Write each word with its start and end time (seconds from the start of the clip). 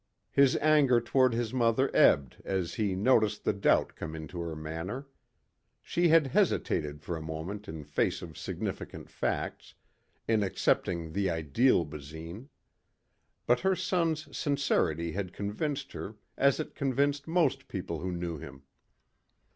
His 0.31 0.57
anger 0.57 0.99
toward 0.99 1.31
his 1.31 1.53
mother 1.53 1.91
ebbed 1.93 2.37
as 2.43 2.73
he 2.73 2.95
noticed 2.95 3.43
the 3.43 3.53
doubt 3.53 3.95
come 3.95 4.15
into 4.15 4.39
her 4.41 4.55
manner. 4.55 5.05
She 5.83 6.07
had 6.07 6.25
hesitated 6.25 7.03
for 7.03 7.15
a 7.15 7.21
moment 7.21 7.67
in 7.67 7.83
face 7.83 8.23
of 8.23 8.35
significant 8.35 9.11
facts, 9.11 9.75
in 10.27 10.41
accepting 10.41 11.13
the 11.13 11.29
ideal 11.29 11.85
Basine. 11.85 12.49
But 13.45 13.59
her 13.59 13.75
son's 13.75 14.35
sincerity 14.35 15.11
had 15.11 15.33
convinced 15.33 15.91
her 15.91 16.15
as 16.35 16.59
it 16.59 16.73
convinced 16.73 17.27
most 17.27 17.67
people 17.67 17.99
who 17.99 18.11
knew 18.11 18.39
him. 18.39 18.63